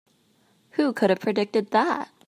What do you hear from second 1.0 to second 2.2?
have predicted that?